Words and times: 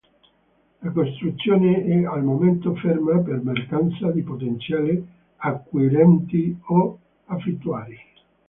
La 0.81 0.89
costruzione 0.89 1.83
è 1.85 2.03
al 2.05 2.23
momento 2.23 2.73
ferma 2.73 3.19
per 3.19 3.43
mancanza 3.43 4.09
di 4.09 4.23
potenziali 4.23 5.07
acquirenti 5.37 6.57
o 6.69 6.97
affittuari. 7.25 7.97